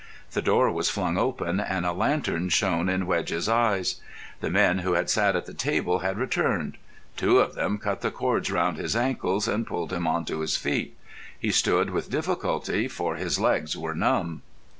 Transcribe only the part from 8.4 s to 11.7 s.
round his ankles and pulled him on to his feet. He